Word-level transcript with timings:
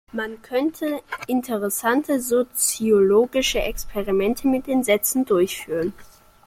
Man 0.13 0.41
könnte 0.41 1.01
interessante 1.27 2.19
soziologische 2.21 3.59
Experimente 3.59 4.47
mit 4.47 4.65
den 4.65 4.83
Sätzen 4.83 5.25
durchführen. 5.25 5.93